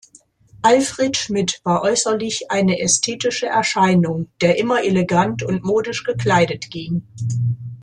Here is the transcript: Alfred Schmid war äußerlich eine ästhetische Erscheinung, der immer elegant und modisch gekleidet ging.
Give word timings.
Alfred 0.63 1.15
Schmid 1.15 1.61
war 1.63 1.83
äußerlich 1.83 2.49
eine 2.49 2.79
ästhetische 2.79 3.45
Erscheinung, 3.45 4.29
der 4.41 4.57
immer 4.57 4.83
elegant 4.83 5.43
und 5.43 5.63
modisch 5.63 6.03
gekleidet 6.03 6.71
ging. 6.71 7.03